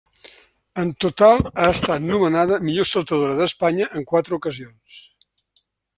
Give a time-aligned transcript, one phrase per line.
[0.83, 4.99] En total ha estat nomenada millor saltadora d'Espanya en quatre ocasions.